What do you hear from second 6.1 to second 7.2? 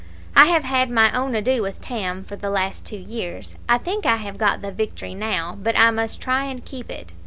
try and keep it.